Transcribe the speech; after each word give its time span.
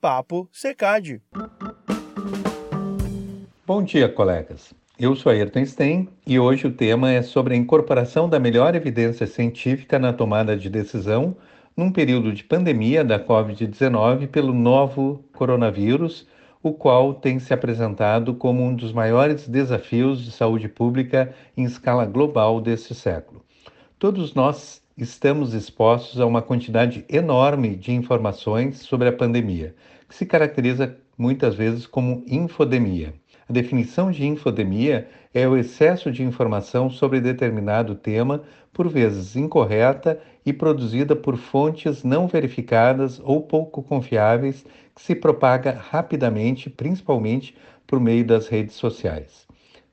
Papo 0.00 0.48
Secad. 0.52 1.20
Bom 3.66 3.82
dia, 3.82 4.08
colegas. 4.08 4.74
Eu 4.98 5.16
sou 5.16 5.32
Ayrton 5.32 5.64
Stein 5.64 6.08
e 6.26 6.38
hoje 6.38 6.66
o 6.66 6.72
tema 6.72 7.10
é 7.10 7.22
sobre 7.22 7.54
a 7.54 7.56
incorporação 7.56 8.28
da 8.28 8.38
melhor 8.38 8.74
evidência 8.74 9.26
científica 9.26 9.98
na 9.98 10.12
tomada 10.12 10.56
de 10.56 10.68
decisão 10.68 11.36
num 11.76 11.90
período 11.90 12.32
de 12.32 12.44
pandemia 12.44 13.04
da 13.04 13.18
Covid-19 13.18 14.28
pelo 14.28 14.54
novo 14.54 15.24
coronavírus, 15.34 16.26
o 16.62 16.72
qual 16.72 17.14
tem 17.14 17.38
se 17.38 17.52
apresentado 17.52 18.34
como 18.34 18.62
um 18.62 18.74
dos 18.74 18.92
maiores 18.92 19.46
desafios 19.46 20.24
de 20.24 20.30
saúde 20.30 20.68
pública 20.68 21.34
em 21.56 21.64
escala 21.64 22.04
global 22.06 22.60
deste 22.60 22.94
século. 22.94 23.44
Todos 23.98 24.34
nós 24.34 24.82
estamos 24.96 25.52
expostos 25.52 26.18
a 26.18 26.24
uma 26.24 26.40
quantidade 26.40 27.04
enorme 27.06 27.76
de 27.76 27.92
informações 27.92 28.78
sobre 28.78 29.08
a 29.08 29.12
pandemia, 29.12 29.74
que 30.08 30.14
se 30.14 30.24
caracteriza 30.24 30.96
muitas 31.18 31.54
vezes 31.54 31.86
como 31.86 32.24
infodemia. 32.26 33.12
A 33.46 33.52
definição 33.52 34.10
de 34.10 34.26
infodemia 34.26 35.06
é 35.34 35.46
o 35.46 35.54
excesso 35.54 36.10
de 36.10 36.22
informação 36.22 36.88
sobre 36.88 37.20
determinado 37.20 37.94
tema, 37.94 38.42
por 38.72 38.88
vezes 38.88 39.36
incorreta 39.36 40.18
e 40.46 40.52
produzida 40.52 41.14
por 41.14 41.36
fontes 41.36 42.02
não 42.02 42.26
verificadas 42.26 43.20
ou 43.22 43.42
pouco 43.42 43.82
confiáveis, 43.82 44.64
que 44.94 45.02
se 45.02 45.14
propaga 45.14 45.72
rapidamente, 45.72 46.70
principalmente 46.70 47.54
por 47.86 48.00
meio 48.00 48.24
das 48.24 48.48
redes 48.48 48.74
sociais. 48.74 49.46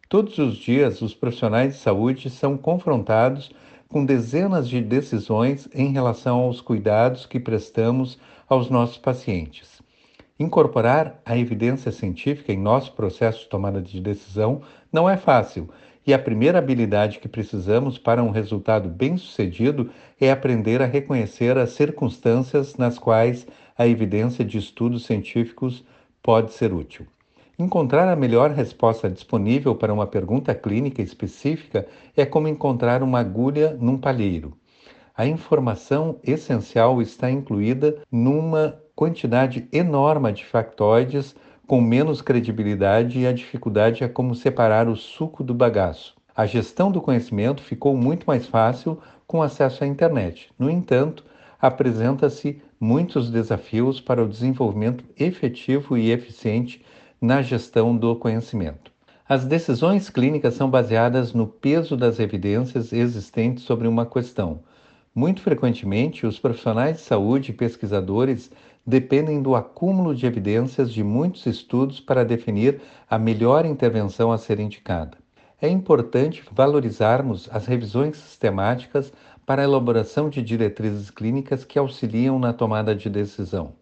Todos 0.07 0.37
os 0.37 0.55
dias, 0.55 1.01
os 1.01 1.13
profissionais 1.13 1.73
de 1.73 1.79
saúde 1.79 2.29
são 2.29 2.57
confrontados 2.57 3.51
com 3.93 4.03
dezenas 4.03 4.67
de 4.67 4.81
decisões 4.81 5.69
em 5.71 5.91
relação 5.91 6.39
aos 6.39 6.59
cuidados 6.59 7.27
que 7.27 7.39
prestamos 7.39 8.17
aos 8.49 8.67
nossos 8.67 8.97
pacientes. 8.97 9.83
Incorporar 10.39 11.21
a 11.23 11.37
evidência 11.37 11.91
científica 11.91 12.51
em 12.51 12.57
nosso 12.57 12.93
processo 12.93 13.41
de 13.41 13.49
tomada 13.49 13.79
de 13.79 14.01
decisão 14.01 14.63
não 14.91 15.07
é 15.07 15.15
fácil, 15.15 15.69
e 16.07 16.11
a 16.11 16.17
primeira 16.17 16.57
habilidade 16.57 17.19
que 17.19 17.27
precisamos 17.27 17.99
para 17.99 18.23
um 18.23 18.31
resultado 18.31 18.89
bem-sucedido 18.89 19.91
é 20.19 20.31
aprender 20.31 20.81
a 20.81 20.87
reconhecer 20.87 21.55
as 21.55 21.69
circunstâncias 21.73 22.75
nas 22.75 22.97
quais 22.97 23.45
a 23.77 23.87
evidência 23.87 24.43
de 24.43 24.57
estudos 24.57 25.05
científicos 25.05 25.85
pode 26.23 26.51
ser 26.51 26.73
útil. 26.73 27.05
Encontrar 27.57 28.09
a 28.09 28.15
melhor 28.15 28.49
resposta 28.49 29.07
disponível 29.07 29.75
para 29.75 29.93
uma 29.93 30.07
pergunta 30.07 30.55
clínica 30.55 31.03
específica 31.03 31.85
é 32.17 32.25
como 32.25 32.47
encontrar 32.47 33.03
uma 33.03 33.19
agulha 33.19 33.77
num 33.79 33.95
palheiro. 33.95 34.57
A 35.15 35.27
informação 35.27 36.17
essencial 36.23 36.99
está 36.99 37.29
incluída 37.29 37.95
numa 38.11 38.79
quantidade 38.95 39.67
enorme 39.71 40.33
de 40.33 40.43
factoides 40.43 41.35
com 41.67 41.79
menos 41.79 42.23
credibilidade 42.23 43.19
e 43.19 43.27
a 43.27 43.31
dificuldade 43.31 44.03
é 44.03 44.07
como 44.07 44.33
separar 44.33 44.87
o 44.87 44.95
suco 44.95 45.43
do 45.43 45.53
bagaço. 45.53 46.15
A 46.35 46.47
gestão 46.47 46.91
do 46.91 47.01
conhecimento 47.01 47.61
ficou 47.61 47.95
muito 47.95 48.25
mais 48.25 48.47
fácil 48.47 48.97
com 49.27 49.43
acesso 49.43 49.83
à 49.83 49.87
internet. 49.87 50.49
No 50.57 50.71
entanto, 50.71 51.23
apresenta-se 51.61 52.59
muitos 52.79 53.29
desafios 53.29 54.01
para 54.01 54.23
o 54.23 54.27
desenvolvimento 54.27 55.05
efetivo 55.17 55.95
e 55.95 56.09
eficiente 56.09 56.83
na 57.23 57.41
gestão 57.41 57.95
do 57.95 58.17
conhecimento. 58.17 58.91
As 59.25 59.45
decisões 59.45 60.09
clínicas 60.09 60.55
são 60.55 60.69
baseadas 60.69 61.31
no 61.31 61.47
peso 61.47 61.95
das 61.95 62.19
evidências 62.19 62.91
existentes 62.91 63.63
sobre 63.63 63.87
uma 63.87 64.05
questão. 64.05 64.59
Muito 65.15 65.41
frequentemente, 65.41 66.27
os 66.27 66.37
profissionais 66.37 66.97
de 66.97 67.03
saúde 67.03 67.51
e 67.51 67.53
pesquisadores 67.53 68.51
dependem 68.85 69.41
do 69.41 69.55
acúmulo 69.55 70.13
de 70.13 70.25
evidências 70.25 70.91
de 70.91 71.01
muitos 71.01 71.45
estudos 71.45 72.01
para 72.01 72.25
definir 72.25 72.81
a 73.09 73.17
melhor 73.17 73.65
intervenção 73.65 74.29
a 74.29 74.37
ser 74.37 74.59
indicada. 74.59 75.17
É 75.61 75.69
importante 75.69 76.43
valorizarmos 76.51 77.47
as 77.53 77.65
revisões 77.65 78.17
sistemáticas 78.17 79.13
para 79.45 79.61
a 79.61 79.65
elaboração 79.65 80.29
de 80.29 80.41
diretrizes 80.41 81.09
clínicas 81.09 81.63
que 81.63 81.79
auxiliam 81.79 82.37
na 82.37 82.51
tomada 82.51 82.93
de 82.93 83.09
decisão. 83.09 83.81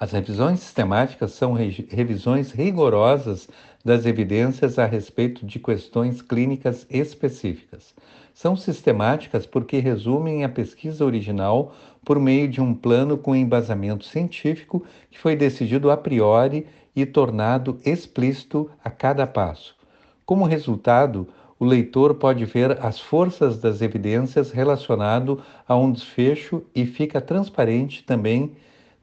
As 0.00 0.12
revisões 0.12 0.60
sistemáticas 0.60 1.32
são 1.32 1.52
re 1.52 1.86
revisões 1.90 2.52
rigorosas 2.52 3.46
das 3.84 4.06
evidências 4.06 4.78
a 4.78 4.86
respeito 4.86 5.44
de 5.44 5.58
questões 5.58 6.22
clínicas 6.22 6.86
específicas. 6.88 7.94
São 8.32 8.56
sistemáticas 8.56 9.44
porque 9.44 9.78
resumem 9.78 10.42
a 10.42 10.48
pesquisa 10.48 11.04
original 11.04 11.74
por 12.02 12.18
meio 12.18 12.48
de 12.48 12.62
um 12.62 12.72
plano 12.72 13.18
com 13.18 13.36
embasamento 13.36 14.06
científico 14.06 14.82
que 15.10 15.18
foi 15.18 15.36
decidido 15.36 15.90
a 15.90 15.98
priori 15.98 16.66
e 16.96 17.04
tornado 17.04 17.78
explícito 17.84 18.70
a 18.82 18.88
cada 18.88 19.26
passo. 19.26 19.76
Como 20.24 20.46
resultado, 20.46 21.28
o 21.58 21.64
leitor 21.66 22.14
pode 22.14 22.46
ver 22.46 22.82
as 22.82 22.98
forças 22.98 23.58
das 23.58 23.82
evidências 23.82 24.50
relacionado 24.50 25.42
a 25.68 25.76
um 25.76 25.92
desfecho 25.92 26.62
e 26.74 26.86
fica 26.86 27.20
transparente 27.20 28.02
também 28.02 28.56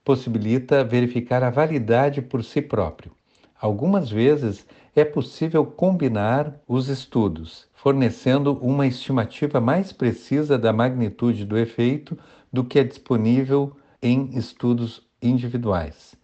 possibilita 0.07 0.85
verificar 0.85 1.43
a 1.43 1.49
validade 1.49 2.21
por 2.21 2.41
si 2.41 2.61
próprio. 2.61 3.11
Algumas 3.59 4.09
vezes 4.09 4.65
é 4.95 5.03
possível 5.03 5.65
combinar 5.65 6.61
os 6.65 6.87
estudos, 6.87 7.67
fornecendo 7.73 8.53
uma 8.61 8.87
estimativa 8.87 9.59
mais 9.59 9.91
precisa 9.91 10.57
da 10.57 10.71
magnitude 10.71 11.43
do 11.43 11.57
efeito 11.57 12.17
do 12.53 12.63
que 12.63 12.79
é 12.79 12.85
disponível 12.85 13.75
em 14.01 14.29
estudos 14.37 15.05
individuais. 15.21 16.15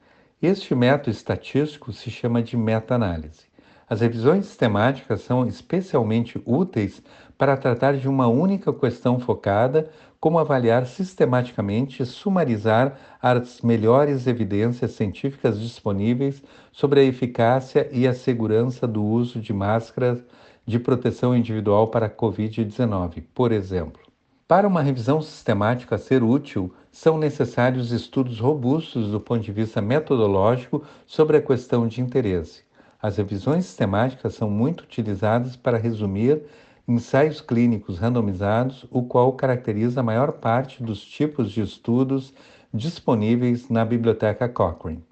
Este 0.42 0.74
método 0.74 1.12
estatístico 1.12 1.92
se 1.92 2.10
chama 2.10 2.42
de 2.42 2.56
meta-análise. 2.56 3.42
As 3.90 4.00
revisões 4.00 4.46
sistemáticas 4.46 5.24
são 5.24 5.46
especialmente 5.46 6.42
úteis 6.46 7.04
para 7.38 7.58
tratar 7.58 7.98
de 7.98 8.08
uma 8.08 8.28
única 8.28 8.72
questão 8.72 9.20
focada, 9.20 9.90
como 10.20 10.40
avaliar 10.40 10.86
sistematicamente 10.86 12.02
e 12.02 12.06
sumarizar 12.06 12.98
as 13.22 13.62
melhores 13.62 14.26
evidências 14.28 14.92
científicas 14.92 15.60
disponíveis 15.60 16.42
sobre 16.72 17.02
a 17.02 17.04
eficácia 17.04 17.90
e 17.92 18.08
a 18.08 18.14
segurança 18.14 18.88
do 18.88 19.04
uso 19.04 19.40
de 19.40 19.52
máscaras 19.52 20.24
de 20.66 20.80
proteção 20.80 21.36
individual 21.36 21.88
para 21.88 22.06
a 22.06 22.10
Covid-19, 22.10 23.24
por 23.34 23.52
exemplo. 23.52 24.02
Para 24.48 24.68
uma 24.68 24.82
revisão 24.82 25.22
sistemática 25.22 25.98
ser 25.98 26.24
útil, 26.24 26.74
são 26.92 27.18
necessários 27.18 27.92
estudos 27.92 28.40
robustos 28.40 29.10
do 29.10 29.20
ponto 29.20 29.42
de 29.42 29.52
vista 29.52 29.82
metodológico 29.82 30.84
sobre 31.06 31.38
a 31.38 31.42
questão 31.42 31.88
de 31.88 32.02
interesse. 32.02 32.64
As 33.02 33.18
revisões 33.18 33.66
sistemáticas 33.66 34.36
são 34.36 34.50
muito 34.50 34.82
utilizadas 34.86 35.58
para 35.58 35.78
resumir 35.78 36.44
ensaios 36.88 37.40
clínicos 37.40 37.98
randomizados, 37.98 38.86
o 38.92 39.04
qual 39.04 39.34
caracteriza 39.34 40.02
a 40.02 40.04
maior 40.04 40.34
parte 40.34 40.84
dos 40.84 41.04
tipos 41.04 41.52
de 41.52 41.62
estudos 41.62 42.34
disponíveis 42.74 43.70
na 43.70 43.86
biblioteca 43.86 44.50
Cochrane. 44.50 45.04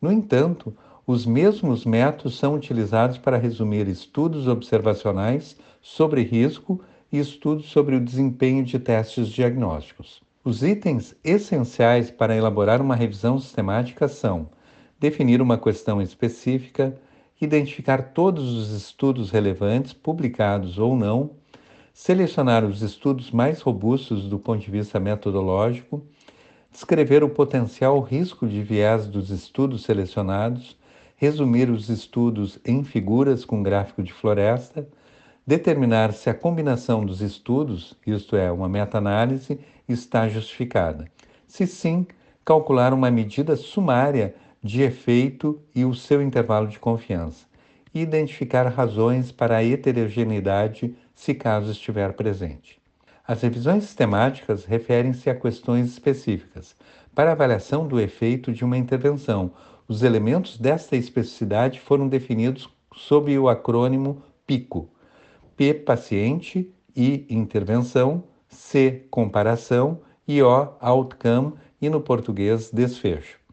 No 0.00 0.12
entanto, 0.12 0.76
os 1.06 1.24
mesmos 1.24 1.84
métodos 1.84 2.36
são 2.36 2.54
utilizados 2.54 3.16
para 3.16 3.38
resumir 3.38 3.86
estudos 3.88 4.48
observacionais 4.48 5.56
sobre 5.80 6.22
risco 6.22 6.80
e 7.12 7.18
estudos 7.18 7.66
sobre 7.70 7.94
o 7.94 8.00
desempenho 8.00 8.64
de 8.64 8.78
testes 8.78 9.28
diagnósticos. 9.28 10.20
Os 10.44 10.62
itens 10.62 11.14
essenciais 11.24 12.10
para 12.10 12.36
elaborar 12.36 12.82
uma 12.82 12.94
revisão 12.94 13.38
sistemática 13.38 14.08
são 14.08 14.48
definir 14.98 15.40
uma 15.40 15.58
questão 15.58 16.02
específica, 16.02 16.96
identificar 17.40 18.12
todos 18.12 18.52
os 18.54 18.70
estudos 18.70 19.30
relevantes, 19.30 19.92
publicados 19.92 20.78
ou 20.78 20.96
não, 20.96 21.30
selecionar 21.92 22.64
os 22.64 22.82
estudos 22.82 23.30
mais 23.30 23.60
robustos 23.60 24.28
do 24.28 24.38
ponto 24.38 24.62
de 24.62 24.70
vista 24.70 25.00
metodológico, 25.00 26.02
descrever 26.70 27.24
o 27.24 27.28
potencial 27.28 28.00
risco 28.00 28.46
de 28.46 28.62
viés 28.62 29.06
dos 29.06 29.30
estudos 29.30 29.84
selecionados, 29.84 30.76
resumir 31.16 31.70
os 31.70 31.88
estudos 31.88 32.58
em 32.64 32.84
figuras 32.84 33.44
com 33.44 33.62
gráfico 33.62 34.02
de 34.02 34.12
floresta, 34.12 34.86
determinar 35.46 36.12
se 36.12 36.28
a 36.28 36.34
combinação 36.34 37.04
dos 37.04 37.22
estudos, 37.22 37.96
isto 38.06 38.36
é, 38.36 38.52
uma 38.52 38.68
meta-análise, 38.68 39.58
está 39.88 40.28
justificada. 40.28 41.06
Se 41.46 41.66
sim, 41.66 42.06
calcular 42.44 42.92
uma 42.92 43.10
medida 43.10 43.56
sumária 43.56 44.34
de 44.66 44.82
efeito 44.82 45.60
e 45.74 45.84
o 45.84 45.94
seu 45.94 46.20
intervalo 46.20 46.66
de 46.66 46.78
confiança, 46.78 47.46
e 47.94 48.00
identificar 48.00 48.66
razões 48.68 49.30
para 49.30 49.56
a 49.56 49.64
heterogeneidade, 49.64 50.94
se 51.14 51.32
caso 51.32 51.70
estiver 51.70 52.12
presente. 52.12 52.78
As 53.26 53.40
revisões 53.40 53.84
sistemáticas 53.84 54.64
referem-se 54.64 55.30
a 55.30 55.34
questões 55.34 55.86
específicas. 55.86 56.76
Para 57.14 57.32
avaliação 57.32 57.86
do 57.86 57.98
efeito 57.98 58.52
de 58.52 58.64
uma 58.64 58.76
intervenção, 58.76 59.52
os 59.88 60.02
elementos 60.02 60.58
desta 60.58 60.96
especificidade 60.96 61.80
foram 61.80 62.08
definidos 62.08 62.68
sob 62.94 63.36
o 63.38 63.48
acrônimo 63.48 64.22
PICO: 64.46 64.90
P 65.56 65.72
paciente, 65.72 66.70
I 66.94 67.24
intervenção, 67.30 68.24
C 68.48 69.06
comparação 69.10 70.00
e 70.26 70.42
O 70.42 70.76
outcome 70.80 71.54
e 71.80 71.88
no 71.88 72.00
português 72.00 72.70
desfecho. 72.70 73.45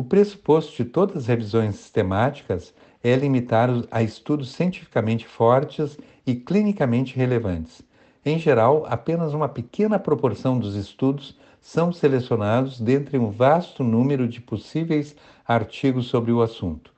O 0.00 0.02
pressuposto 0.02 0.82
de 0.82 0.86
todas 0.86 1.14
as 1.18 1.26
revisões 1.26 1.74
sistemáticas 1.74 2.72
é 3.04 3.14
limitar 3.14 3.68
a 3.90 4.02
estudos 4.02 4.48
cientificamente 4.48 5.26
fortes 5.26 5.98
e 6.26 6.34
clinicamente 6.34 7.14
relevantes. 7.14 7.82
Em 8.24 8.38
geral, 8.38 8.86
apenas 8.88 9.34
uma 9.34 9.46
pequena 9.46 9.98
proporção 9.98 10.58
dos 10.58 10.74
estudos 10.74 11.36
são 11.60 11.92
selecionados 11.92 12.80
dentre 12.80 13.18
um 13.18 13.30
vasto 13.30 13.84
número 13.84 14.26
de 14.26 14.40
possíveis 14.40 15.14
artigos 15.46 16.06
sobre 16.06 16.32
o 16.32 16.40
assunto. 16.40 16.90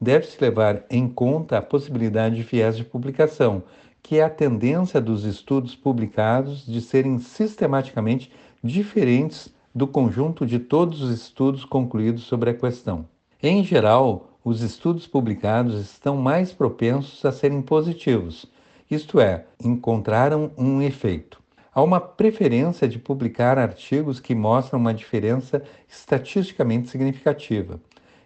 Deve-se 0.00 0.40
levar 0.40 0.84
em 0.88 1.06
conta 1.06 1.58
a 1.58 1.62
possibilidade 1.62 2.36
de 2.36 2.44
viés 2.44 2.78
de 2.78 2.82
publicação, 2.82 3.62
que 4.02 4.20
é 4.20 4.24
a 4.24 4.30
tendência 4.30 5.02
dos 5.02 5.24
estudos 5.24 5.76
publicados 5.76 6.64
de 6.64 6.80
serem 6.80 7.18
sistematicamente 7.18 8.32
diferentes 8.64 9.52
do 9.78 9.86
conjunto 9.86 10.44
de 10.44 10.58
todos 10.58 11.00
os 11.00 11.10
estudos 11.10 11.64
concluídos 11.64 12.24
sobre 12.24 12.50
a 12.50 12.54
questão. 12.54 13.06
Em 13.40 13.62
geral, 13.62 14.28
os 14.44 14.60
estudos 14.60 15.06
publicados 15.06 15.80
estão 15.80 16.16
mais 16.16 16.52
propensos 16.52 17.24
a 17.24 17.30
serem 17.30 17.62
positivos, 17.62 18.44
isto 18.90 19.20
é, 19.20 19.44
encontraram 19.62 20.50
um 20.58 20.82
efeito. 20.82 21.40
Há 21.72 21.80
uma 21.80 22.00
preferência 22.00 22.88
de 22.88 22.98
publicar 22.98 23.56
artigos 23.56 24.18
que 24.18 24.34
mostram 24.34 24.80
uma 24.80 24.92
diferença 24.92 25.62
estatisticamente 25.88 26.88
significativa. 26.88 27.78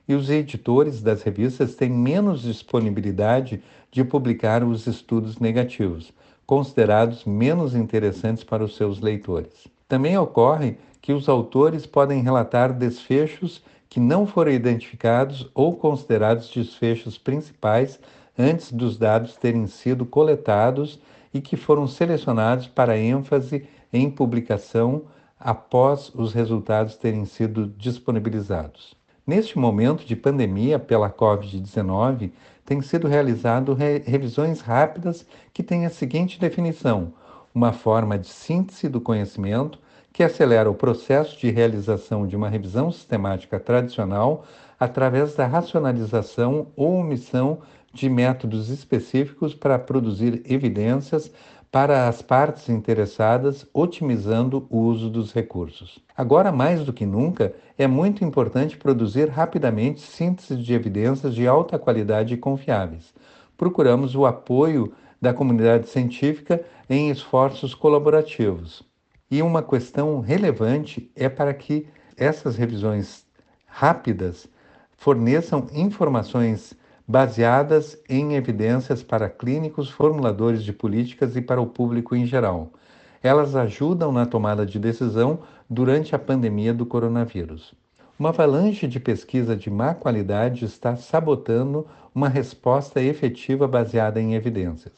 E 0.08 0.14
os 0.14 0.30
editores 0.30 1.02
das 1.02 1.22
revistas 1.22 1.74
têm 1.74 1.90
menos 1.90 2.42
disponibilidade 2.42 3.62
de 3.90 4.02
publicar 4.02 4.64
os 4.64 4.86
estudos 4.86 5.38
negativos, 5.38 6.12
considerados 6.46 7.26
menos 7.26 7.74
interessantes 7.74 8.42
para 8.42 8.64
os 8.64 8.74
seus 8.74 9.00
leitores. 9.00 9.68
Também 9.86 10.16
ocorre 10.16 10.78
que 11.02 11.12
os 11.12 11.28
autores 11.28 11.84
podem 11.84 12.22
relatar 12.22 12.72
desfechos 12.72 13.60
que 13.90 14.00
não 14.00 14.26
foram 14.26 14.52
identificados 14.52 15.50
ou 15.52 15.76
considerados 15.76 16.48
desfechos 16.48 17.18
principais 17.18 18.00
antes 18.38 18.72
dos 18.72 18.96
dados 18.96 19.36
terem 19.36 19.66
sido 19.66 20.06
coletados 20.06 20.98
e 21.34 21.40
que 21.40 21.56
foram 21.56 21.86
selecionados 21.86 22.68
para 22.68 22.96
ênfase 22.96 23.66
em 23.92 24.08
publicação 24.08 25.02
após 25.38 26.10
os 26.14 26.32
resultados 26.32 26.96
terem 26.96 27.24
sido 27.24 27.66
disponibilizados. 27.76 28.94
Neste 29.26 29.58
momento 29.58 30.04
de 30.04 30.16
pandemia 30.16 30.78
pela 30.78 31.10
Covid-19, 31.10 32.30
têm 32.64 32.80
sido 32.80 33.08
realizadas 33.08 33.76
re 33.76 33.98
revisões 33.98 34.60
rápidas 34.60 35.26
que 35.52 35.62
têm 35.62 35.84
a 35.84 35.90
seguinte 35.90 36.40
definição: 36.40 37.12
uma 37.54 37.72
forma 37.72 38.18
de 38.18 38.28
síntese 38.28 38.88
do 38.88 39.00
conhecimento 39.00 39.78
que 40.12 40.22
acelera 40.22 40.70
o 40.70 40.74
processo 40.74 41.38
de 41.38 41.50
realização 41.50 42.26
de 42.26 42.36
uma 42.36 42.48
revisão 42.48 42.90
sistemática 42.92 43.58
tradicional 43.58 44.44
através 44.78 45.34
da 45.34 45.46
racionalização 45.46 46.68
ou 46.76 46.96
omissão 46.96 47.58
de 47.92 48.08
métodos 48.08 48.68
específicos 48.68 49.54
para 49.54 49.78
produzir 49.78 50.42
evidências 50.44 51.32
para 51.70 52.06
as 52.06 52.20
partes 52.20 52.68
interessadas, 52.68 53.66
otimizando 53.72 54.66
o 54.68 54.78
uso 54.80 55.08
dos 55.08 55.32
recursos. 55.32 55.98
Agora, 56.14 56.52
mais 56.52 56.84
do 56.84 56.92
que 56.92 57.06
nunca, 57.06 57.54
é 57.78 57.86
muito 57.86 58.22
importante 58.22 58.76
produzir 58.76 59.30
rapidamente 59.30 60.02
síntese 60.02 60.54
de 60.56 60.74
evidências 60.74 61.34
de 61.34 61.46
alta 61.46 61.78
qualidade 61.78 62.34
e 62.34 62.36
confiáveis. 62.36 63.14
Procuramos 63.56 64.14
o 64.14 64.26
apoio 64.26 64.92
da 65.20 65.32
comunidade 65.32 65.88
científica 65.88 66.62
em 66.90 67.08
esforços 67.08 67.74
colaborativos. 67.74 68.91
E 69.32 69.40
uma 69.40 69.62
questão 69.62 70.20
relevante 70.20 71.10
é 71.16 71.26
para 71.26 71.54
que 71.54 71.86
essas 72.18 72.54
revisões 72.54 73.24
rápidas 73.64 74.46
forneçam 74.98 75.68
informações 75.72 76.74
baseadas 77.08 77.98
em 78.10 78.34
evidências 78.34 79.02
para 79.02 79.30
clínicos, 79.30 79.88
formuladores 79.88 80.62
de 80.62 80.70
políticas 80.70 81.34
e 81.34 81.40
para 81.40 81.62
o 81.62 81.66
público 81.66 82.14
em 82.14 82.26
geral. 82.26 82.72
Elas 83.22 83.56
ajudam 83.56 84.12
na 84.12 84.26
tomada 84.26 84.66
de 84.66 84.78
decisão 84.78 85.38
durante 85.68 86.14
a 86.14 86.18
pandemia 86.18 86.74
do 86.74 86.84
coronavírus. 86.84 87.72
Uma 88.18 88.28
avalanche 88.28 88.86
de 88.86 89.00
pesquisa 89.00 89.56
de 89.56 89.70
má 89.70 89.94
qualidade 89.94 90.66
está 90.66 90.94
sabotando 90.94 91.86
uma 92.14 92.28
resposta 92.28 93.00
efetiva 93.00 93.66
baseada 93.66 94.20
em 94.20 94.34
evidências. 94.34 94.92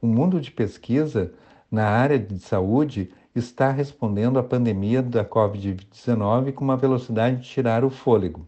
O 0.00 0.06
mundo 0.06 0.40
de 0.40 0.50
pesquisa 0.50 1.34
na 1.70 1.86
área 1.86 2.18
de 2.18 2.38
saúde 2.38 3.10
está 3.34 3.70
respondendo 3.70 4.38
à 4.38 4.42
pandemia 4.42 5.02
da 5.02 5.24
Covid-19 5.24 6.52
com 6.52 6.64
uma 6.64 6.76
velocidade 6.76 7.36
de 7.36 7.48
tirar 7.48 7.84
o 7.84 7.90
fôlego 7.90 8.46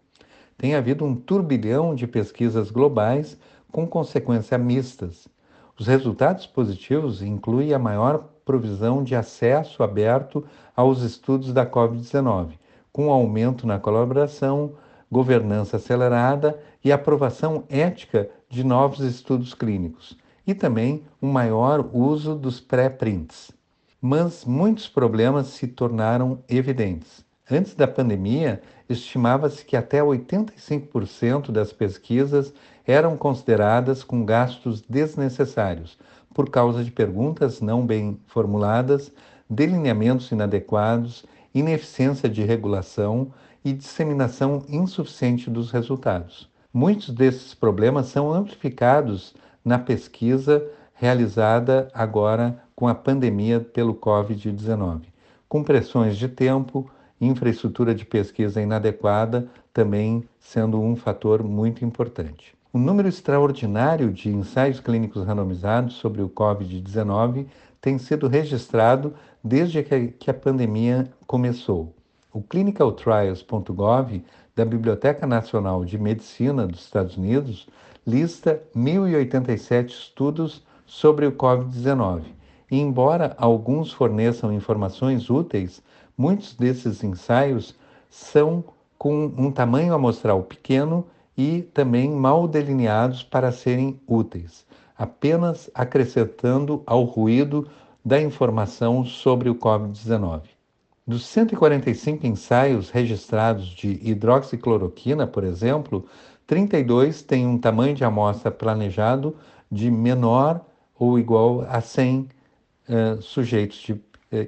tem 0.58 0.74
havido 0.74 1.04
um 1.04 1.14
turbilhão 1.14 1.94
de 1.94 2.06
pesquisas 2.06 2.70
globais 2.70 3.36
com 3.70 3.86
consequências 3.86 4.60
mistas. 4.60 5.28
Os 5.78 5.86
resultados 5.86 6.46
positivos 6.46 7.20
incluem 7.20 7.74
a 7.74 7.78
maior 7.78 8.30
provisão 8.44 9.02
de 9.02 9.14
acesso 9.14 9.82
aberto 9.82 10.44
aos 10.74 11.02
estudos 11.02 11.52
da 11.52 11.66
Covid-19, 11.66 12.52
com 12.90 13.10
aumento 13.10 13.66
na 13.66 13.78
colaboração, 13.78 14.72
governança 15.10 15.76
acelerada 15.76 16.58
e 16.82 16.90
aprovação 16.90 17.64
ética 17.68 18.30
de 18.48 18.64
novos 18.64 19.00
estudos 19.00 19.52
clínicos, 19.52 20.16
e 20.46 20.54
também 20.54 21.04
um 21.20 21.30
maior 21.30 21.90
uso 21.92 22.34
dos 22.34 22.60
pré-prints. 22.60 23.55
Mas 24.08 24.44
muitos 24.44 24.86
problemas 24.86 25.48
se 25.48 25.66
tornaram 25.66 26.38
evidentes. 26.48 27.24
Antes 27.50 27.74
da 27.74 27.88
pandemia, 27.88 28.62
estimava-se 28.88 29.64
que 29.64 29.76
até 29.76 30.00
85% 30.00 31.50
das 31.50 31.72
pesquisas 31.72 32.54
eram 32.86 33.16
consideradas 33.16 34.04
com 34.04 34.24
gastos 34.24 34.80
desnecessários, 34.80 35.98
por 36.32 36.48
causa 36.48 36.84
de 36.84 36.92
perguntas 36.92 37.60
não 37.60 37.84
bem 37.84 38.20
formuladas, 38.28 39.10
delineamentos 39.50 40.30
inadequados, 40.30 41.24
ineficiência 41.52 42.28
de 42.28 42.44
regulação 42.44 43.32
e 43.64 43.72
disseminação 43.72 44.62
insuficiente 44.68 45.50
dos 45.50 45.72
resultados. 45.72 46.48
Muitos 46.72 47.10
desses 47.10 47.54
problemas 47.54 48.06
são 48.06 48.32
amplificados 48.32 49.34
na 49.64 49.80
pesquisa 49.80 50.64
realizada 50.96 51.88
agora 51.94 52.60
com 52.74 52.88
a 52.88 52.94
pandemia 52.94 53.60
pelo 53.60 53.94
Covid-19, 53.94 55.02
com 55.48 55.62
pressões 55.62 56.16
de 56.16 56.28
tempo, 56.28 56.90
infraestrutura 57.20 57.94
de 57.94 58.04
pesquisa 58.04 58.60
inadequada 58.60 59.48
também 59.72 60.24
sendo 60.40 60.80
um 60.80 60.96
fator 60.96 61.42
muito 61.42 61.84
importante. 61.84 62.54
O 62.72 62.78
número 62.78 63.08
extraordinário 63.08 64.12
de 64.12 64.28
ensaios 64.28 64.80
clínicos 64.80 65.24
randomizados 65.24 65.94
sobre 65.94 66.20
o 66.20 66.28
Covid-19 66.28 67.46
tem 67.80 67.98
sido 67.98 68.26
registrado 68.26 69.14
desde 69.42 69.82
que 69.82 70.30
a 70.30 70.34
pandemia 70.34 71.08
começou. 71.26 71.94
O 72.32 72.42
clinicaltrials.gov 72.42 74.22
da 74.54 74.64
Biblioteca 74.64 75.26
Nacional 75.26 75.84
de 75.84 75.98
Medicina 75.98 76.66
dos 76.66 76.80
Estados 76.80 77.16
Unidos 77.16 77.66
lista 78.06 78.62
1.087 78.74 79.88
estudos 79.88 80.62
sobre 80.86 81.26
o 81.26 81.32
Covid-19. 81.32 82.22
E, 82.70 82.78
embora 82.78 83.34
alguns 83.38 83.92
forneçam 83.92 84.52
informações 84.52 85.28
úteis, 85.28 85.82
Muitos 86.16 86.54
desses 86.54 87.04
ensaios 87.04 87.74
são 88.08 88.64
com 88.96 89.26
um 89.36 89.50
tamanho 89.50 89.92
amostral 89.92 90.42
pequeno 90.42 91.06
e 91.36 91.60
também 91.60 92.10
mal 92.10 92.48
delineados 92.48 93.22
para 93.22 93.52
serem 93.52 94.00
úteis, 94.06 94.64
apenas 94.96 95.70
acrescentando 95.74 96.82
ao 96.86 97.04
ruído 97.04 97.68
da 98.02 98.18
informação 98.18 99.04
sobre 99.04 99.50
o 99.50 99.54
Covid-19. 99.54 100.44
Dos 101.06 101.26
145 101.26 102.26
ensaios 102.26 102.88
registrados 102.88 103.66
de 103.66 104.00
hidroxicloroquina, 104.02 105.26
por 105.26 105.44
exemplo, 105.44 106.06
32 106.46 107.22
têm 107.22 107.46
um 107.46 107.58
tamanho 107.58 107.94
de 107.94 108.04
amostra 108.04 108.50
planejado 108.50 109.36
de 109.70 109.90
menor 109.90 110.64
ou 110.98 111.18
igual 111.18 111.66
a 111.68 111.80
100 111.80 112.18
uh, 112.18 112.26
eh, 112.88 113.18
sujeitos 113.20 113.78
de, 113.78 113.92
uh, 113.92 114.00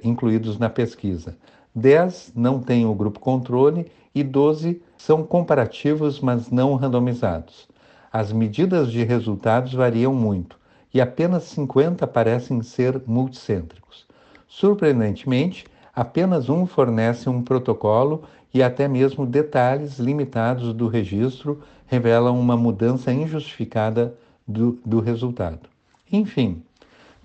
incluídos 0.03 0.59
na 0.59 0.69
pesquisa. 0.69 1.37
10 1.75 2.33
não 2.35 2.61
têm 2.61 2.87
o 2.87 2.95
grupo 2.95 3.21
controle 3.21 3.91
e 4.15 4.23
12 4.23 4.83
são 4.97 5.23
comparativos, 5.23 6.21
mas 6.21 6.51
não 6.51 6.75
randomizados. 6.75 7.69
As 8.13 8.33
medidas 8.33 8.91
de 8.91 9.05
resultados 9.05 9.75
variam 9.75 10.15
muito 10.15 10.59
e 10.93 11.01
apenas 11.01 11.45
50 11.45 12.07
parecem 12.07 12.63
ser 12.63 13.03
multicêntricos. 13.07 14.07
Surpreendentemente, 14.49 15.67
apenas 15.95 16.49
um 16.49 16.67
fornece 16.67 17.29
um 17.29 17.43
protocolo 17.43 18.23
e 18.53 18.63
até 18.63 18.89
mesmo 18.89 19.27
detalhes 19.27 19.99
limitados 19.99 20.73
do 20.73 20.89
registro 20.89 21.61
revelam 21.87 22.39
uma 22.39 22.57
mudança 22.57 23.13
injustificada 23.13 24.15
do, 24.47 24.79
do 24.85 25.01
resultado. 25.01 25.69
Enfim, 26.11 26.63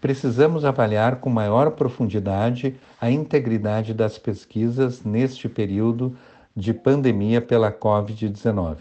precisamos 0.02 0.66
avaliar 0.66 1.18
com 1.18 1.30
maior 1.30 1.72
profundidade 1.72 2.76
a 3.00 3.10
integridade 3.10 3.94
das 3.94 4.18
pesquisas 4.18 5.04
neste 5.04 5.48
período 5.48 6.18
de 6.56 6.74
pandemia 6.74 7.42
pela 7.42 7.72
Covid-19. 7.72 8.78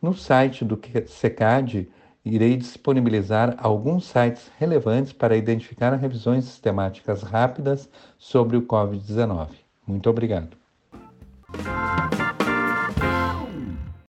No 0.00 0.14
site 0.14 0.64
do 0.64 0.78
SECAD, 1.06 1.88
irei 2.24 2.56
disponibilizar 2.56 3.56
alguns 3.58 4.06
sites 4.06 4.50
relevantes 4.58 5.12
para 5.12 5.36
identificar 5.36 5.94
revisões 5.94 6.44
sistemáticas 6.44 7.22
rápidas 7.22 7.88
sobre 8.18 8.56
o 8.56 8.62
Covid-19. 8.62 9.48
Muito 9.86 10.10
obrigado. 10.10 10.56